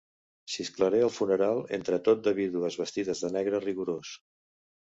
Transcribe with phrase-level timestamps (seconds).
[0.53, 4.19] Xisclaré al funeral entre tot de vídues vestides de negre rigorós.